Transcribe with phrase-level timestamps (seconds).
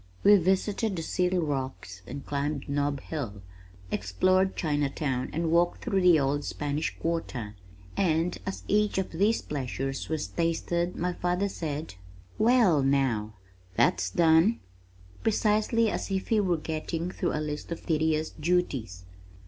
[0.23, 3.43] We visited the Seal Rocks and climbed Nob Hill,
[3.91, 7.53] explored Chinatown and walked through the Old Spanish Quarter,
[7.95, 11.93] and as each of these pleasures was tasted my father said,
[12.39, 13.35] "Well now,
[13.75, 14.59] that's done!"
[15.21, 19.05] precisely as if he were getting through a list of tedious duties.